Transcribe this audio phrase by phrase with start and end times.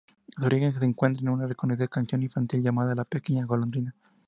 [0.29, 3.93] Su origen se encuentra en una reconocida canción infantil llamada "La pequeña golondrina".